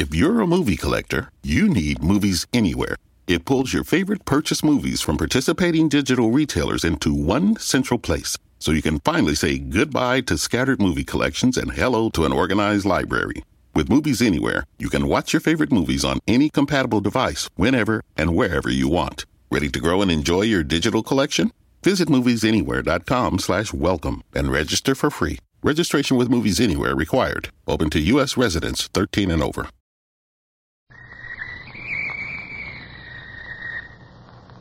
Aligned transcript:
If 0.00 0.14
you're 0.14 0.40
a 0.40 0.46
movie 0.46 0.78
collector, 0.78 1.30
you 1.42 1.68
need 1.68 2.02
Movies 2.02 2.46
Anywhere. 2.54 2.96
It 3.26 3.44
pulls 3.44 3.74
your 3.74 3.84
favorite 3.84 4.24
purchase 4.24 4.64
movies 4.64 5.02
from 5.02 5.18
participating 5.18 5.90
digital 5.90 6.30
retailers 6.30 6.84
into 6.84 7.12
one 7.12 7.56
central 7.56 7.98
place 7.98 8.38
so 8.58 8.72
you 8.72 8.80
can 8.80 9.00
finally 9.00 9.34
say 9.34 9.58
goodbye 9.58 10.22
to 10.22 10.38
scattered 10.38 10.80
movie 10.80 11.04
collections 11.04 11.58
and 11.58 11.72
hello 11.72 12.08
to 12.08 12.24
an 12.24 12.32
organized 12.32 12.86
library. 12.86 13.44
With 13.74 13.90
Movies 13.90 14.22
Anywhere, 14.22 14.64
you 14.78 14.88
can 14.88 15.06
watch 15.06 15.34
your 15.34 15.40
favorite 15.40 15.70
movies 15.70 16.02
on 16.02 16.18
any 16.26 16.48
compatible 16.48 17.02
device 17.02 17.50
whenever 17.56 18.02
and 18.16 18.34
wherever 18.34 18.70
you 18.70 18.88
want. 18.88 19.26
Ready 19.50 19.68
to 19.68 19.80
grow 19.80 20.00
and 20.00 20.10
enjoy 20.10 20.42
your 20.48 20.62
digital 20.62 21.02
collection? 21.02 21.52
Visit 21.84 22.08
moviesanywhere.com 22.08 23.38
slash 23.38 23.74
welcome 23.74 24.22
and 24.34 24.50
register 24.50 24.94
for 24.94 25.10
free. 25.10 25.38
Registration 25.62 26.16
with 26.16 26.30
Movies 26.30 26.58
Anywhere 26.58 26.96
required. 26.96 27.50
Open 27.68 27.90
to 27.90 28.00
U.S. 28.00 28.38
residents 28.38 28.88
13 28.94 29.30
and 29.30 29.42
over. 29.42 29.68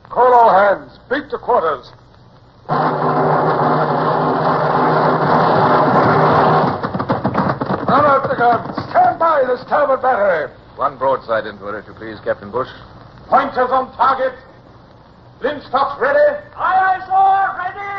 Call 0.09 0.33
all 0.33 0.49
hands. 0.49 0.97
Beat 1.09 1.29
to 1.29 1.37
quarters. 1.37 1.91
Run 7.87 8.05
out 8.05 8.27
the 8.29 8.35
guns. 8.35 8.75
Stand 8.89 9.19
by 9.19 9.43
the 9.45 9.57
starboard 9.65 10.01
battery. 10.01 10.53
One 10.75 10.97
broadside 10.97 11.45
into 11.45 11.65
her, 11.65 11.77
if 11.79 11.87
you 11.87 11.93
please, 11.93 12.19
Captain 12.23 12.51
Bush. 12.51 12.69
Pointers 13.27 13.69
on 13.71 13.95
target. 13.95 14.33
Linstocks 15.41 15.99
ready. 15.99 16.19
Aye, 16.55 16.99
aye, 16.99 16.99
sir. 17.05 17.57
Ready. 17.57 17.98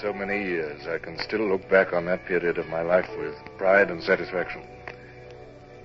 So 0.00 0.12
many 0.12 0.44
years, 0.44 0.86
I 0.86 0.98
can 0.98 1.18
still 1.18 1.48
look 1.48 1.68
back 1.68 1.92
on 1.92 2.04
that 2.04 2.24
period 2.24 2.56
of 2.56 2.68
my 2.68 2.82
life 2.82 3.08
with 3.18 3.34
pride 3.56 3.90
and 3.90 4.00
satisfaction. 4.00 4.62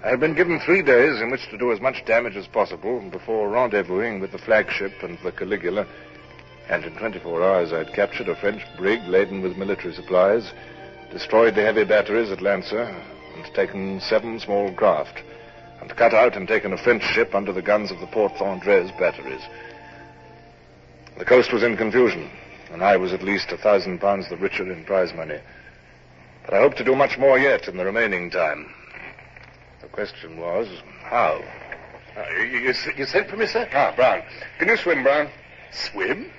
I 0.03 0.09
had 0.09 0.19
been 0.19 0.35
given 0.35 0.59
three 0.59 0.83
days 0.83 1.19
in 1.19 1.31
which 1.31 1.49
to 1.49 1.57
do 1.57 1.71
as 1.71 1.81
much 1.81 2.05
damage 2.05 2.35
as 2.35 2.45
possible 2.45 3.01
before 3.09 3.49
rendezvousing 3.49 4.21
with 4.21 4.31
the 4.31 4.37
flagship 4.37 4.91
and 5.01 5.17
the 5.23 5.31
Caligula, 5.31 5.87
and 6.69 6.85
in 6.85 6.95
24 6.95 7.43
hours 7.43 7.73
I'd 7.73 7.95
captured 7.95 8.29
a 8.29 8.35
French 8.35 8.61
brig 8.77 9.01
laden 9.07 9.41
with 9.41 9.57
military 9.57 9.95
supplies, 9.95 10.51
destroyed 11.11 11.55
the 11.55 11.63
heavy 11.63 11.83
batteries 11.83 12.29
at 12.29 12.39
Llanza, 12.39 12.93
and 13.35 13.55
taken 13.55 13.99
seven 13.99 14.39
small 14.39 14.71
craft, 14.73 15.23
and 15.81 15.89
cut 15.95 16.13
out 16.13 16.37
and 16.37 16.47
taken 16.47 16.71
a 16.71 16.77
French 16.77 17.03
ship 17.03 17.33
under 17.33 17.51
the 17.51 17.63
guns 17.63 17.89
of 17.89 17.99
the 17.99 18.07
Port 18.07 18.33
Vendres 18.37 18.91
batteries. 18.99 19.41
The 21.17 21.25
coast 21.25 21.51
was 21.51 21.63
in 21.63 21.77
confusion, 21.77 22.29
and 22.71 22.83
I 22.83 22.97
was 22.97 23.13
at 23.13 23.23
least 23.23 23.51
a 23.51 23.57
thousand 23.57 23.99
pounds 23.99 24.29
the 24.29 24.37
richer 24.37 24.71
in 24.71 24.83
prize 24.85 25.13
money. 25.13 25.39
But 26.45 26.53
I 26.55 26.59
hope 26.59 26.75
to 26.75 26.83
do 26.83 26.95
much 26.95 27.17
more 27.17 27.39
yet 27.39 27.67
in 27.67 27.77
the 27.77 27.85
remaining 27.85 28.29
time. 28.29 28.73
The 29.81 29.87
question 29.87 30.37
was, 30.37 30.67
how? 31.03 31.41
Uh, 32.17 32.25
you, 32.37 32.59
you, 32.59 32.73
you 32.97 33.05
sent 33.05 33.29
for 33.29 33.37
me, 33.37 33.45
sir? 33.47 33.67
Ah, 33.73 33.93
Brown. 33.95 34.21
Can 34.59 34.67
you 34.67 34.77
swim, 34.77 35.03
Brown? 35.03 35.29
Swim? 35.71 36.29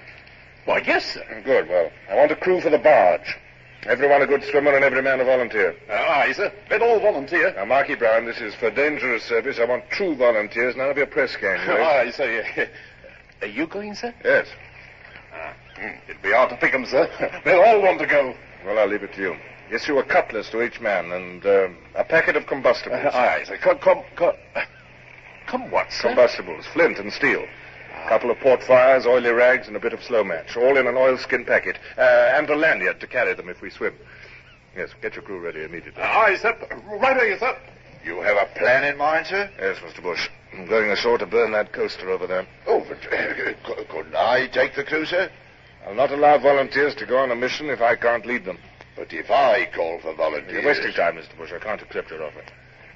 Why, 0.66 0.82
yes, 0.86 1.04
sir. 1.14 1.42
Good. 1.44 1.68
Well, 1.68 1.90
I 2.10 2.14
want 2.16 2.30
a 2.32 2.36
crew 2.36 2.60
for 2.60 2.70
the 2.70 2.78
barge. 2.78 3.36
Everyone 3.86 4.22
a 4.22 4.26
good 4.26 4.42
swimmer 4.44 4.74
and 4.74 4.82
every 4.84 5.02
man 5.02 5.20
a 5.20 5.24
volunteer. 5.24 5.74
Uh, 5.90 5.92
aye, 5.92 6.32
sir. 6.32 6.50
Let 6.70 6.80
all 6.80 7.00
volunteer. 7.00 7.52
Now, 7.54 7.66
Marky 7.66 7.94
Brown, 7.94 8.24
this 8.24 8.40
is 8.40 8.54
for 8.54 8.70
dangerous 8.70 9.24
service. 9.24 9.58
I 9.58 9.66
want 9.66 9.90
true 9.90 10.14
volunteers, 10.16 10.74
none 10.74 10.88
of 10.88 10.96
your 10.96 11.06
press 11.06 11.36
gang. 11.36 11.60
you 11.60 11.66
know? 11.74 11.82
aye, 11.82 12.10
sir. 12.10 12.44
yeah. 12.56 12.66
Are 13.42 13.46
you 13.48 13.66
going, 13.66 13.94
sir? 13.94 14.14
Yes. 14.24 14.46
Hmm, 15.76 15.96
It'd 16.08 16.22
be 16.22 16.32
hard 16.32 16.50
to 16.50 16.56
pick 16.56 16.72
'em, 16.74 16.86
sir. 16.86 17.08
They'll 17.44 17.60
all 17.62 17.82
want 17.82 17.98
to 18.00 18.06
go. 18.06 18.34
Well, 18.64 18.78
I'll 18.78 18.86
leave 18.88 19.02
it 19.02 19.12
to 19.14 19.20
you. 19.20 19.36
Issue 19.70 19.98
a 19.98 20.04
cutlass 20.04 20.50
to 20.50 20.62
each 20.62 20.80
man 20.80 21.10
and 21.12 21.44
uh, 21.44 21.68
a 21.96 22.04
packet 22.04 22.36
of 22.36 22.46
combustibles. 22.46 23.00
aye, 23.14 23.42
sir. 23.46 23.56
Come, 23.58 23.78
come, 23.78 24.02
come. 24.16 24.34
Come 25.46 25.70
what, 25.70 25.92
sir? 25.92 26.08
Combustibles, 26.08 26.64
flint 26.72 26.98
and 26.98 27.12
steel. 27.12 27.44
A 28.04 28.08
couple 28.08 28.30
of 28.30 28.38
port 28.40 28.62
fires, 28.62 29.04
oily 29.06 29.30
rags, 29.30 29.66
and 29.68 29.76
a 29.76 29.80
bit 29.80 29.92
of 29.92 30.02
slow 30.02 30.24
match. 30.24 30.56
All 30.56 30.78
in 30.78 30.86
an 30.86 30.96
oilskin 30.96 31.44
packet. 31.44 31.78
Uh, 31.98 32.00
and 32.34 32.48
a 32.48 32.56
lanyard 32.56 32.98
to 33.00 33.06
carry 33.06 33.34
them 33.34 33.50
if 33.50 33.60
we 33.60 33.68
swim. 33.68 33.94
Yes, 34.74 34.90
get 35.02 35.14
your 35.14 35.22
crew 35.22 35.38
ready 35.38 35.62
immediately. 35.62 36.02
aye, 36.02 36.36
sir. 36.40 36.56
Right 36.98 37.16
away, 37.16 37.38
sir. 37.38 37.56
You 38.04 38.20
have 38.20 38.36
a 38.36 38.58
plan 38.58 38.84
in 38.84 38.98
mind, 38.98 39.26
sir? 39.26 39.50
Yes, 39.58 39.78
Mr. 39.78 40.02
Bush. 40.02 40.28
I'm 40.52 40.66
going 40.66 40.90
ashore 40.90 41.16
to 41.16 41.26
burn 41.26 41.52
that 41.52 41.72
coaster 41.72 42.10
over 42.10 42.26
there. 42.26 42.46
Oh, 42.66 42.84
but 42.86 42.98
uh, 43.10 43.84
couldn't 43.88 44.14
I 44.14 44.46
take 44.48 44.74
the 44.74 44.84
crew, 44.84 45.06
sir? 45.06 45.30
I'll 45.86 45.94
not 45.94 46.12
allow 46.12 46.36
volunteers 46.38 46.94
to 46.96 47.06
go 47.06 47.18
on 47.18 47.30
a 47.30 47.34
mission 47.34 47.70
if 47.70 47.80
I 47.80 47.96
can't 47.96 48.26
lead 48.26 48.44
them. 48.44 48.58
But 48.94 49.12
if 49.12 49.30
I 49.30 49.66
call 49.74 50.00
for 50.00 50.14
volunteers... 50.14 50.52
You're 50.52 50.66
wasting 50.66 50.92
time, 50.92 51.16
Mr. 51.16 51.36
Bush. 51.36 51.52
I 51.52 51.58
can't 51.58 51.80
accept 51.80 52.10
your 52.10 52.22
offer. 52.22 52.42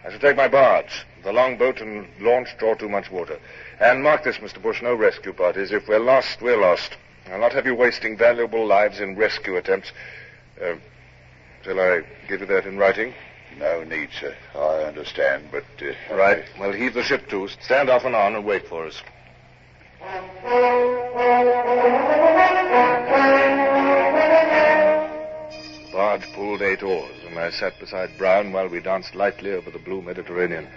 I 0.04 0.10
shall 0.10 0.20
take 0.20 0.36
my 0.36 0.46
barge. 0.46 1.06
The 1.24 1.32
longboat 1.32 1.80
and 1.80 2.06
launch 2.20 2.48
draw 2.58 2.74
too 2.74 2.88
much 2.88 3.10
water. 3.10 3.38
And 3.80 4.02
mark 4.02 4.24
this, 4.24 4.36
Mr. 4.36 4.62
Bush, 4.62 4.82
no 4.82 4.94
rescue 4.94 5.32
parties. 5.32 5.72
If 5.72 5.88
we're 5.88 5.98
lost, 6.00 6.42
we're 6.42 6.60
lost. 6.60 6.96
I'll 7.32 7.40
not 7.40 7.52
have 7.52 7.66
you 7.66 7.74
wasting 7.74 8.16
valuable 8.16 8.66
lives 8.66 9.00
in 9.00 9.16
rescue 9.16 9.56
attempts. 9.56 9.90
Uh, 10.62 10.74
shall 11.62 11.80
I 11.80 12.02
give 12.28 12.40
you 12.40 12.46
that 12.46 12.66
in 12.66 12.76
writing? 12.76 13.14
No 13.56 13.84
need, 13.84 14.10
sir. 14.20 14.36
I 14.54 14.84
understand, 14.84 15.48
but... 15.50 15.64
Uh, 15.80 16.14
Right. 16.14 16.44
Well, 16.58 16.72
heave 16.72 16.94
the 16.94 17.02
ship 17.02 17.28
to. 17.30 17.48
Stand 17.48 17.88
off 17.90 18.04
and 18.04 18.14
on 18.14 18.34
and 18.34 18.44
wait 18.44 18.66
for 18.68 18.86
us. 18.86 19.02
The 25.80 25.92
barge 25.92 26.32
pulled 26.34 26.62
eight 26.62 26.82
oars, 26.82 27.16
and 27.26 27.38
I 27.38 27.50
sat 27.50 27.78
beside 27.80 28.16
Brown 28.18 28.52
while 28.52 28.68
we 28.68 28.80
danced 28.80 29.14
lightly 29.14 29.52
over 29.52 29.70
the 29.70 29.78
blue 29.78 30.02
Mediterranean. 30.02 30.68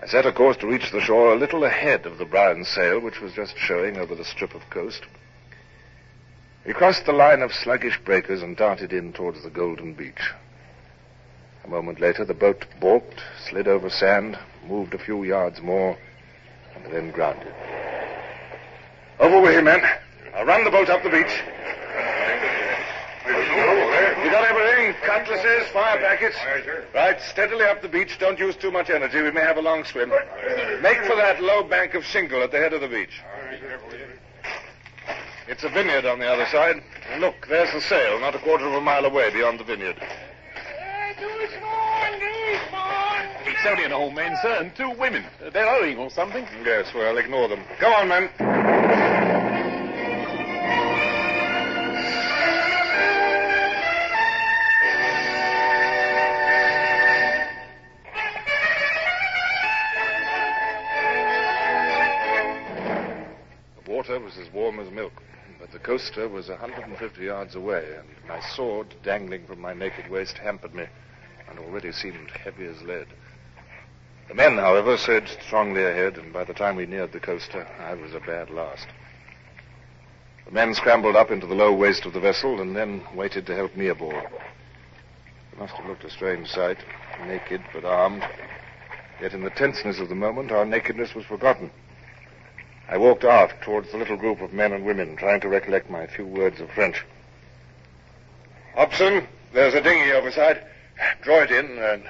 I 0.00 0.06
set 0.06 0.26
a 0.26 0.32
course 0.32 0.56
to 0.58 0.66
reach 0.66 0.90
the 0.90 1.00
shore 1.00 1.32
a 1.32 1.38
little 1.38 1.64
ahead 1.64 2.06
of 2.06 2.18
the 2.18 2.24
Brown 2.24 2.64
sail, 2.64 3.00
which 3.00 3.20
was 3.20 3.32
just 3.32 3.56
showing 3.58 3.98
over 3.98 4.14
the 4.14 4.24
strip 4.24 4.54
of 4.54 4.68
coast. 4.70 5.02
We 6.66 6.72
crossed 6.72 7.06
the 7.06 7.12
line 7.12 7.42
of 7.42 7.52
sluggish 7.52 7.98
breakers 8.04 8.42
and 8.42 8.56
darted 8.56 8.92
in 8.92 9.12
towards 9.12 9.42
the 9.42 9.50
golden 9.50 9.94
beach. 9.94 10.32
A 11.64 11.68
moment 11.68 12.00
later, 12.00 12.24
the 12.24 12.34
boat 12.34 12.64
balked, 12.80 13.20
slid 13.48 13.68
over 13.68 13.90
sand, 13.90 14.38
moved 14.66 14.94
a 14.94 14.98
few 14.98 15.24
yards 15.24 15.60
more, 15.60 15.98
and 16.74 16.92
then 16.92 17.10
grounded. 17.10 17.52
Over 19.18 19.40
with 19.40 19.54
you, 19.54 19.62
men. 19.62 19.82
I'll 20.34 20.46
run 20.46 20.64
the 20.64 20.70
boat 20.70 20.88
up 20.88 21.02
the 21.02 21.10
beach. 21.10 21.42
You 23.26 24.30
got 24.30 24.44
everything? 24.44 24.94
Cutlasses, 25.04 25.68
fire 25.72 25.98
packets. 25.98 26.36
Right, 26.94 27.20
steadily 27.20 27.64
up 27.64 27.82
the 27.82 27.88
beach. 27.88 28.18
Don't 28.18 28.38
use 28.38 28.56
too 28.56 28.70
much 28.70 28.90
energy. 28.90 29.20
We 29.20 29.30
may 29.30 29.40
have 29.40 29.56
a 29.56 29.62
long 29.62 29.84
swim. 29.84 30.10
Make 30.80 31.04
for 31.04 31.16
that 31.16 31.42
low 31.42 31.62
bank 31.64 31.94
of 31.94 32.04
shingle 32.04 32.42
at 32.42 32.50
the 32.50 32.58
head 32.58 32.72
of 32.72 32.80
the 32.80 32.88
beach. 32.88 33.20
It's 35.48 35.64
a 35.64 35.68
vineyard 35.70 36.04
on 36.04 36.18
the 36.18 36.26
other 36.26 36.46
side. 36.46 36.82
Look, 37.18 37.46
there's 37.48 37.72
the 37.72 37.80
sail, 37.80 38.20
not 38.20 38.34
a 38.34 38.38
quarter 38.38 38.66
of 38.66 38.74
a 38.74 38.80
mile 38.80 39.04
away 39.04 39.32
beyond 39.32 39.58
the 39.58 39.64
vineyard. 39.64 39.96
It's 43.58 43.66
only 43.66 43.82
an 43.82 43.92
old 43.92 44.14
man, 44.14 44.36
sir, 44.40 44.56
and 44.60 44.72
two 44.76 44.88
women. 45.00 45.24
They're 45.52 45.68
owing 45.68 45.98
or 45.98 46.10
something. 46.10 46.46
Yes, 46.64 46.94
well, 46.94 47.18
ignore 47.18 47.48
them. 47.48 47.64
Come 47.80 47.92
on, 47.92 48.06
men. 48.06 48.30
The 63.84 63.90
water 63.90 64.20
was 64.20 64.38
as 64.38 64.52
warm 64.52 64.78
as 64.78 64.88
milk, 64.92 65.20
but 65.58 65.72
the 65.72 65.80
coaster 65.80 66.28
was 66.28 66.48
a 66.48 66.52
150 66.52 67.24
yards 67.24 67.56
away, 67.56 67.96
and 67.98 68.06
my 68.28 68.38
sword, 68.54 68.94
dangling 69.02 69.48
from 69.48 69.60
my 69.60 69.74
naked 69.74 70.08
waist, 70.08 70.38
hampered 70.38 70.76
me, 70.76 70.86
and 71.50 71.58
already 71.58 71.90
seemed 71.90 72.30
heavy 72.30 72.64
as 72.64 72.80
lead. 72.82 73.08
The 74.28 74.34
men, 74.34 74.58
however, 74.58 74.98
surged 74.98 75.38
strongly 75.40 75.82
ahead, 75.82 76.18
and 76.18 76.34
by 76.34 76.44
the 76.44 76.52
time 76.52 76.76
we 76.76 76.84
neared 76.84 77.12
the 77.12 77.20
coaster, 77.20 77.66
uh, 77.80 77.82
I 77.82 77.94
was 77.94 78.12
a 78.12 78.20
bad 78.20 78.50
last. 78.50 78.86
The 80.44 80.52
men 80.52 80.74
scrambled 80.74 81.16
up 81.16 81.30
into 81.30 81.46
the 81.46 81.54
low 81.54 81.72
waist 81.72 82.04
of 82.04 82.12
the 82.12 82.20
vessel 82.20 82.60
and 82.60 82.76
then 82.76 83.02
waited 83.14 83.46
to 83.46 83.54
help 83.54 83.74
me 83.74 83.88
aboard. 83.88 84.24
It 85.52 85.58
must 85.58 85.72
have 85.74 85.86
looked 85.86 86.04
a 86.04 86.10
strange 86.10 86.50
sight, 86.50 86.76
naked 87.26 87.62
but 87.72 87.86
armed. 87.86 88.22
Yet 89.20 89.32
in 89.32 89.44
the 89.44 89.50
tenseness 89.50 89.98
of 89.98 90.10
the 90.10 90.14
moment, 90.14 90.52
our 90.52 90.66
nakedness 90.66 91.14
was 91.14 91.24
forgotten. 91.24 91.70
I 92.86 92.98
walked 92.98 93.24
aft 93.24 93.62
towards 93.62 93.90
the 93.92 93.98
little 93.98 94.16
group 94.16 94.42
of 94.42 94.52
men 94.52 94.74
and 94.74 94.84
women, 94.84 95.16
trying 95.16 95.40
to 95.40 95.48
recollect 95.48 95.88
my 95.88 96.06
few 96.06 96.26
words 96.26 96.60
of 96.60 96.70
French. 96.70 97.02
Hobson, 98.74 99.26
there's 99.54 99.74
a 99.74 99.80
dinghy 99.80 100.12
overside. 100.12 100.62
Draw 101.22 101.44
it 101.44 101.50
in, 101.50 101.78
and 101.78 102.04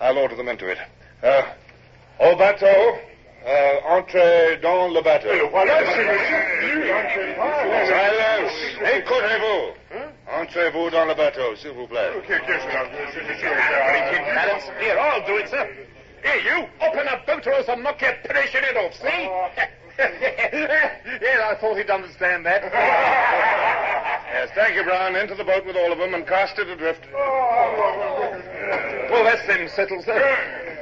I'll 0.00 0.18
order 0.18 0.34
the 0.34 0.42
men 0.42 0.58
to 0.58 0.68
it. 0.68 0.78
Uh, 1.24 1.42
au 2.20 2.36
bateau, 2.36 2.98
uh, 3.46 3.80
entrez 3.88 4.58
dans 4.60 4.88
le 4.88 5.00
bateau. 5.00 5.28
Silence! 7.86 8.52
Écoutez-vous! 8.94 9.72
Entrez-vous 10.30 10.90
dans 10.90 11.06
le 11.06 11.14
bateau, 11.14 11.56
s'il 11.56 11.70
vous 11.70 11.86
plaît. 11.86 12.10
Here, 12.28 12.42
I'll 14.98 15.24
do 15.26 15.38
it, 15.38 15.48
sir. 15.48 15.66
Here, 16.22 16.40
you, 16.44 16.66
open 16.82 17.08
a 17.08 17.16
boat 17.26 17.46
or 17.46 17.54
else 17.54 17.70
I'll 17.70 17.78
knock 17.78 18.02
your 18.02 18.12
perishing 18.24 18.62
head 18.62 18.76
off, 18.76 18.92
see? 18.92 19.30
yes, 19.98 21.40
I 21.42 21.54
thought 21.58 21.78
he'd 21.78 21.88
understand 21.88 22.44
that. 22.44 22.64
Yes, 24.30 24.50
thank 24.54 24.74
you, 24.74 24.84
Brown. 24.84 25.16
Into 25.16 25.34
the 25.36 25.44
boat 25.44 25.64
with 25.64 25.76
all 25.76 25.90
of 25.90 25.96
them 25.96 26.12
and 26.12 26.26
cast 26.26 26.58
it 26.58 26.68
adrift. 26.68 27.06
Well, 29.10 29.24
that's 29.24 29.46
them 29.46 29.66
settled, 29.68 30.04
sir. 30.04 30.73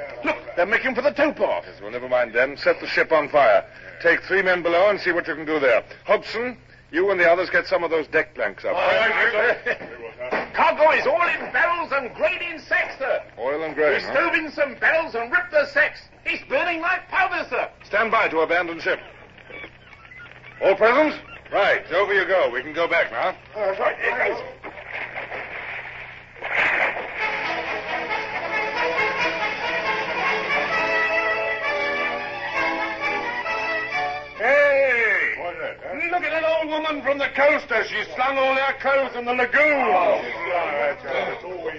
They're 0.57 0.67
making 0.67 0.95
for 0.95 1.03
the 1.03 1.11
towpath. 1.13 1.65
Well, 1.81 1.91
never 1.91 2.09
mind 2.09 2.33
them. 2.35 2.57
Set 2.57 2.81
the 2.81 2.87
ship 2.87 3.11
on 3.13 3.29
fire. 3.29 3.65
Take 4.03 4.23
three 4.23 4.43
men 4.43 4.63
below 4.63 4.91
and 4.91 5.01
see 5.01 5.13
what 5.13 5.27
you 5.27 5.35
can 5.35 5.45
do 5.47 5.59
there. 5.59 5.83
Hobson, 6.05 6.57
you 6.91 7.11
and 7.11 7.19
the 7.19 7.29
others 7.31 7.49
get 7.51 7.67
some 7.67 7.83
of 7.85 7.91
those 7.91 8.07
deck 8.09 8.35
planks 8.35 8.65
up. 8.65 8.75
Cargo 10.55 10.91
is 10.93 11.07
all 11.07 11.27
in 11.29 11.53
barrels 11.53 11.91
and 11.93 12.15
grain 12.15 12.41
in 12.43 12.61
sacks, 12.61 12.99
sir. 12.99 13.23
Oil 13.39 13.63
and 13.63 13.75
We 13.75 13.83
grain, 13.83 14.01
huh? 14.01 14.13
stove 14.13 14.35
in 14.35 14.51
some 14.53 14.75
barrels 14.77 15.15
and 15.15 15.33
ripped 15.33 15.51
the 15.53 15.67
sacks. 15.67 16.01
He's 16.25 16.41
burning 16.49 16.81
like 16.81 17.09
powder, 17.09 17.47
sir. 17.49 17.69
Stand 17.85 18.11
by 18.11 18.29
to 18.29 18.41
abandon 18.41 18.79
ship. 18.81 19.01
All 20.63 20.77
present? 20.77 21.21
Right, 21.53 21.91
over 21.93 22.15
you 22.15 22.27
go. 22.27 22.51
We 22.51 22.63
can 22.63 22.73
go 22.73 22.87
back 22.89 23.11
now. 23.11 23.35
That's 23.55 23.79
right. 23.81 24.62
Woman 36.73 37.03
from 37.03 37.19
the 37.19 37.29
coaster. 37.37 37.85
She 37.85 38.03
slung 38.15 38.39
all 38.39 38.55
her 38.55 38.73
clothes 38.81 39.15
in 39.15 39.27
the 39.27 39.35
lagoon. 39.35 39.79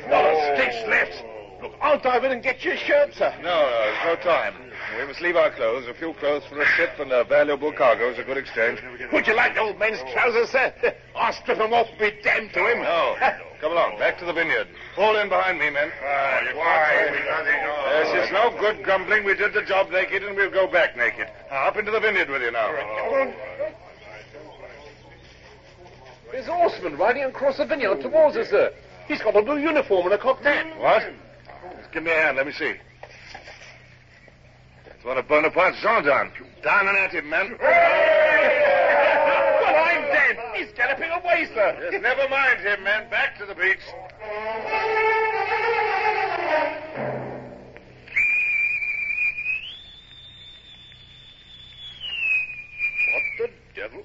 Not 0.08 0.26
a 0.26 0.54
stitch 0.54 0.88
left. 0.88 1.24
Look, 1.64 1.74
I'll 1.82 2.00
dive 2.00 2.24
in 2.26 2.32
and 2.32 2.44
get 2.44 2.64
your 2.64 2.78
shirt, 2.78 3.14
sir. 3.16 3.34
No, 3.42 3.50
no, 3.50 3.70
there's 3.70 4.06
no 4.06 4.24
time. 4.24 4.54
We 5.00 5.06
must 5.06 5.22
leave 5.22 5.36
our 5.36 5.50
clothes. 5.50 5.88
A 5.88 5.94
few 5.94 6.14
clothes 6.14 6.44
for 6.50 6.62
a 6.62 6.66
ship 6.76 6.92
and 7.00 7.12
a 7.12 7.24
valuable 7.24 7.72
cargo 7.72 8.12
is 8.12 8.20
a 8.20 8.24
good 8.24 8.38
exchange. 8.38 8.80
Would 9.12 9.26
you 9.26 9.34
like 9.36 9.56
the 9.56 9.62
old 9.62 9.80
man's 9.80 10.00
trousers, 10.14 10.50
sir? 10.50 10.74
I'll 11.16 11.34
strip 11.34 11.58
them 11.58 11.74
off, 11.74 11.88
be 11.98 12.12
damned 12.22 12.54
to 12.54 12.60
him. 12.60 12.84
No. 12.84 13.16
Come 13.62 13.72
along, 13.72 13.98
back 13.98 14.20
to 14.20 14.26
the 14.26 14.34
vineyard. 14.34 14.68
Fall 14.94 15.16
in 15.16 15.30
behind 15.30 15.58
me, 15.58 15.70
men. 15.70 15.90
Yes, 17.96 18.12
it's 18.12 18.34
no 18.34 18.52
good 18.60 18.84
grumbling. 18.84 19.24
We 19.24 19.36
did 19.36 19.54
the 19.54 19.62
job 19.62 19.90
naked, 19.90 20.22
and 20.22 20.36
we'll 20.36 20.52
go 20.52 20.68
back 20.68 20.98
naked. 20.98 21.30
Now, 21.50 21.68
up 21.68 21.78
into 21.78 21.92
the 21.92 22.02
vineyard 22.02 22.30
with 22.30 22.42
you 22.42 22.52
now. 22.52 22.68
There's 26.34 26.48
a 26.48 26.52
horseman 26.52 26.98
riding 26.98 27.24
across 27.26 27.58
the 27.58 27.66
vineyard 27.66 28.02
towards 28.02 28.36
us, 28.36 28.50
sir. 28.50 28.74
He's 29.08 29.22
got 29.22 29.36
a 29.36 29.44
blue 29.44 29.60
uniform 29.60 30.06
and 30.06 30.16
a 30.16 30.18
cocked 30.18 30.44
hat. 30.44 30.66
What? 30.80 31.04
Just 31.78 31.92
give 31.92 32.02
me 32.02 32.10
a 32.10 32.16
hand. 32.16 32.38
Let 32.38 32.48
me 32.48 32.52
see. 32.54 32.74
It's 34.88 35.06
one 35.06 35.20
of 35.20 35.28
Bonaparte's 35.28 35.78
gendarmes. 35.78 36.34
Down 36.64 36.88
and 36.88 36.98
at 36.98 37.12
him, 37.12 37.30
men. 37.30 37.56
Well, 37.62 37.70
I'm 39.76 40.02
dead. 40.10 40.40
He's 40.56 40.72
galloping 40.76 41.12
away, 41.12 41.48
sir. 41.54 42.00
Never 42.02 42.28
mind 42.28 42.62
him, 42.62 42.84
men. 42.84 43.08
Back 43.12 43.38
to 43.38 43.46
the 43.46 43.54
beach. 43.54 43.78
What 53.14 53.24
the 53.38 53.50
devil? 53.76 54.04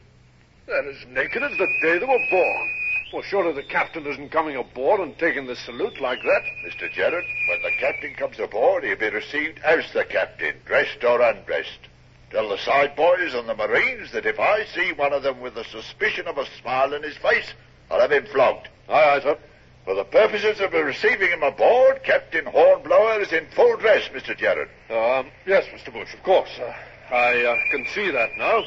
They're 0.69 0.91
as 0.91 1.07
naked 1.15 1.43
as 1.43 1.57
the 1.57 1.67
day 1.81 1.99
they 1.99 2.05
were 2.05 2.27
born. 2.31 2.71
Well, 3.11 3.23
surely 3.23 3.55
the 3.55 3.63
captain 3.63 4.07
isn't 4.07 4.31
coming 4.31 4.55
aboard 4.55 5.01
and 5.01 5.17
taking 5.19 5.47
the 5.47 5.57
salute 5.57 5.99
like 5.99 6.21
that. 6.21 6.43
Mr. 6.67 6.93
Jarrett, 6.93 7.25
when 7.49 7.63
the 7.63 7.71
captain 7.81 8.13
comes 8.15 8.39
aboard, 8.39 8.85
he'll 8.85 8.99
be 8.99 9.09
received 9.09 9.61
as 9.61 9.91
the 9.95 10.05
captain, 10.05 10.57
dressed 10.67 11.03
or 11.03 11.23
undressed. 11.23 11.89
Tell 12.31 12.51
the 12.51 12.59
side 12.59 12.95
boys 12.97 13.33
and 13.33 13.49
the 13.49 13.55
Marines 13.55 14.13
that 14.13 14.27
if 14.27 14.39
I 14.39 14.67
see 14.67 14.93
one 14.93 15.15
of 15.15 15.23
them 15.23 15.41
with 15.41 15.55
the 15.55 15.65
suspicion 15.65 16.29
of 16.29 16.37
a 16.37 16.45
smile 16.61 16.93
in 16.93 17.03
his 17.03 17.17
face, 17.17 17.55
I'll 17.91 18.01
have 18.01 18.13
him 18.13 18.27
flogged. 18.27 18.69
Aye, 18.91 19.17
aye, 19.17 19.21
sir. 19.21 19.39
For 19.87 19.95
the 19.95 20.05
purposes 20.05 20.61
of 20.61 20.75
receiving 20.75 21.31
him 21.31 21.43
aboard, 21.43 22.03
Captain 22.03 22.45
Hornblower 22.45 23.23
is 23.23 23.33
in 23.33 23.47
full 23.57 23.79
dress, 23.79 24.07
Mr. 24.09 24.37
Jarrett. 24.37 24.69
Um, 24.91 25.33
yes, 25.47 25.65
Mr. 25.73 25.91
Bush, 25.91 26.13
of 26.13 26.23
course. 26.23 26.51
Uh, 26.61 26.75
I 27.15 27.43
uh, 27.43 27.57
can 27.71 27.87
see 27.87 28.11
that 28.11 28.37
now. 28.37 28.65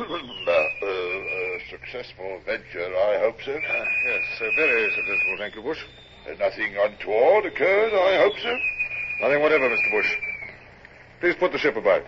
uh, 0.08 0.50
uh, 0.50 1.58
successful 1.68 2.40
venture, 2.46 2.86
I 2.86 3.18
hope 3.20 3.36
so. 3.44 3.52
Uh, 3.52 3.84
yes, 4.06 4.22
uh, 4.40 4.44
very 4.56 4.90
successful, 4.94 5.36
thank 5.38 5.54
you, 5.54 5.62
Bush. 5.62 5.84
Uh, 6.26 6.34
nothing 6.38 6.74
untoward 6.76 7.44
occurred, 7.46 7.92
I 7.92 8.16
hope 8.22 8.38
so. 8.38 8.56
Nothing 9.20 9.42
whatever, 9.42 9.68
Mr. 9.68 9.90
Bush. 9.90 10.16
Please 11.20 11.34
put 11.38 11.52
the 11.52 11.58
ship 11.58 11.76
about. 11.76 12.02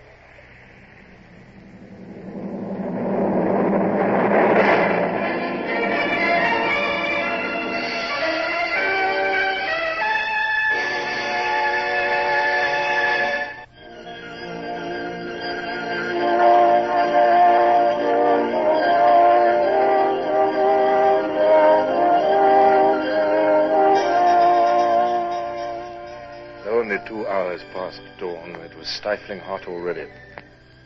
Stifling 29.23 29.41
hot 29.41 29.69
already. 29.69 30.07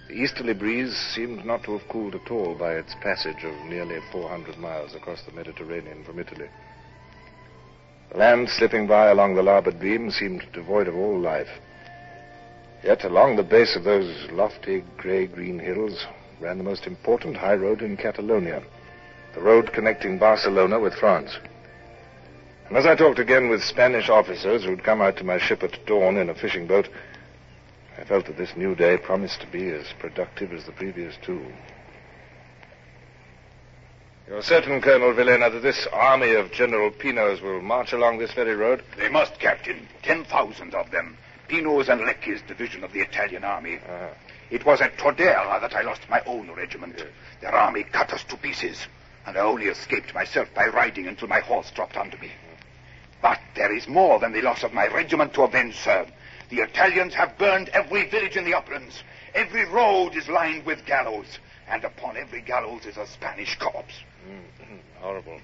The 0.08 0.14
easterly 0.14 0.52
breeze 0.52 0.94
seemed 1.14 1.44
not 1.44 1.64
to 1.64 1.78
have 1.78 1.88
cooled 1.88 2.14
at 2.14 2.30
all 2.30 2.54
by 2.54 2.74
its 2.74 2.94
passage 3.00 3.44
of 3.44 3.54
nearly 3.66 3.98
400 4.12 4.58
miles 4.58 4.94
across 4.94 5.22
the 5.22 5.32
Mediterranean 5.32 6.04
from 6.04 6.18
Italy. 6.18 6.48
The 8.12 8.18
land 8.18 8.48
slipping 8.50 8.86
by 8.86 9.08
along 9.08 9.34
the 9.34 9.42
larboard 9.42 9.80
beam 9.80 10.10
seemed 10.10 10.46
devoid 10.52 10.86
of 10.86 10.96
all 10.96 11.18
life. 11.18 11.48
Yet 12.84 13.04
along 13.04 13.36
the 13.36 13.42
base 13.42 13.74
of 13.74 13.84
those 13.84 14.30
lofty 14.30 14.84
gray-green 14.96 15.58
hills 15.58 16.06
ran 16.40 16.58
the 16.58 16.64
most 16.64 16.86
important 16.86 17.36
high 17.36 17.54
road 17.54 17.80
in 17.80 17.96
Catalonia, 17.96 18.62
the 19.34 19.40
road 19.40 19.72
connecting 19.72 20.18
Barcelona 20.18 20.78
with 20.78 20.94
France. 20.94 21.38
And 22.68 22.76
as 22.76 22.86
I 22.86 22.96
talked 22.96 23.18
again 23.18 23.48
with 23.48 23.62
Spanish 23.62 24.08
officers 24.08 24.64
who'd 24.64 24.84
come 24.84 25.00
out 25.00 25.16
to 25.16 25.24
my 25.24 25.38
ship 25.38 25.62
at 25.62 25.86
dawn 25.86 26.16
in 26.16 26.28
a 26.28 26.34
fishing 26.34 26.66
boat, 26.66 26.88
I 27.98 28.04
felt 28.04 28.26
that 28.26 28.36
this 28.36 28.56
new 28.56 28.74
day 28.74 28.98
promised 28.98 29.40
to 29.40 29.46
be 29.46 29.70
as 29.70 29.86
productive 29.98 30.52
as 30.52 30.64
the 30.64 30.72
previous 30.72 31.14
two. 31.22 31.44
You're 34.28 34.42
certain, 34.42 34.80
Colonel 34.80 35.14
Villena, 35.14 35.50
that 35.50 35.62
this 35.62 35.86
army 35.92 36.34
of 36.34 36.50
General 36.52 36.90
Pino's 36.90 37.40
will 37.40 37.62
march 37.62 37.92
along 37.92 38.18
this 38.18 38.32
very 38.32 38.56
road? 38.56 38.82
They 38.98 39.08
must, 39.08 39.38
Captain. 39.38 39.86
Ten 40.02 40.24
thousand 40.24 40.74
of 40.74 40.90
them. 40.90 41.16
Pino's 41.48 41.88
and 41.88 42.00
Lechi's 42.00 42.42
division 42.42 42.82
of 42.82 42.92
the 42.92 43.00
Italian 43.00 43.44
army. 43.44 43.76
Uh-huh. 43.76 44.08
It 44.50 44.66
was 44.66 44.80
at 44.80 44.98
Tordera 44.98 45.60
that 45.60 45.74
I 45.74 45.82
lost 45.82 46.08
my 46.10 46.20
own 46.26 46.50
regiment. 46.50 47.04
Their 47.40 47.54
army 47.54 47.84
cut 47.84 48.12
us 48.12 48.24
to 48.24 48.36
pieces, 48.36 48.86
and 49.26 49.36
I 49.36 49.40
only 49.40 49.66
escaped 49.66 50.12
myself 50.12 50.48
by 50.54 50.66
riding 50.66 51.06
until 51.06 51.28
my 51.28 51.40
horse 51.40 51.70
dropped 51.70 51.96
under 51.96 52.16
me. 52.18 52.30
But 53.22 53.40
there 53.54 53.74
is 53.74 53.88
more 53.88 54.18
than 54.18 54.32
the 54.32 54.42
loss 54.42 54.62
of 54.64 54.72
my 54.72 54.86
regiment 54.88 55.34
to 55.34 55.42
avenge, 55.42 55.76
sir. 55.76 56.06
The 56.48 56.60
Italians 56.60 57.14
have 57.14 57.36
burned 57.38 57.68
every 57.70 58.08
village 58.08 58.36
in 58.36 58.44
the 58.44 58.54
uplands. 58.54 59.02
Every 59.34 59.64
road 59.68 60.16
is 60.16 60.28
lined 60.28 60.64
with 60.64 60.86
gallows, 60.86 61.38
and 61.68 61.84
upon 61.84 62.16
every 62.16 62.40
gallows 62.40 62.86
is 62.86 62.96
a 62.96 63.06
Spanish 63.06 63.58
corpse. 63.58 63.94
Mm, 64.28 64.78
horrible. 65.00 65.40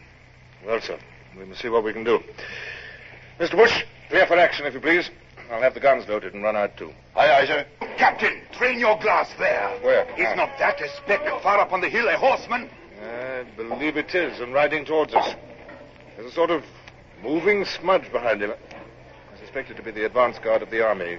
Well, 0.65 0.81
sir, 0.81 0.99
we 1.37 1.45
must 1.45 1.61
see 1.61 1.69
what 1.69 1.85
we 1.85 1.93
can 1.93 2.05
do. 2.05 2.21
Mr. 3.41 3.57
Bush, 3.57 3.85
clear 4.09 4.27
for 4.27 4.39
action, 4.39 4.67
if 4.67 4.75
you 4.75 4.81
please. 4.81 5.11
I'll 5.51 5.61
have 5.61 5.75
the 5.75 5.81
guns 5.81 6.09
loaded 6.09 6.35
and 6.35 6.43
run 6.43 6.57
out, 6.57 6.77
too. 6.77 6.93
Aye, 7.17 7.31
aye, 7.31 7.47
sir. 7.47 7.67
Captain, 7.99 8.41
train 8.53 8.79
your 8.79 8.99
glass 9.01 9.29
there. 9.39 9.69
Where? 9.83 10.09
Is 10.17 10.37
not 10.37 10.51
that 10.59 10.81
a 10.81 10.89
speck 10.97 11.21
far 11.43 11.59
up 11.59 11.73
on 11.73 11.81
the 11.81 11.89
hill, 11.89 12.09
a 12.09 12.17
horseman? 12.17 12.71
I 13.03 13.45
believe 13.57 13.97
it 13.97 14.15
is, 14.15 14.41
and 14.41 14.55
riding 14.55 14.85
towards 14.85 15.15
us. 15.15 15.35
There's 16.17 16.31
a 16.31 16.35
sort 16.35 16.51
of 16.51 16.65
moving 17.23 17.65
smudge 17.65 18.11
behind 18.13 18.43
him. 18.43 18.53
It 19.55 19.77
to 19.77 19.83
be 19.83 19.91
the 19.91 20.07
advance 20.07 20.39
guard 20.39 20.63
of 20.63 20.71
the 20.71 20.83
army. 20.83 21.19